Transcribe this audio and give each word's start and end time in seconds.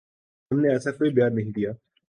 ہم 0.51 0.59
نے 0.59 0.69
ایسا 0.69 0.91
کوئی 0.91 1.09
بیان 1.11 1.35
نہیں 1.35 1.51
دیا 1.51 1.71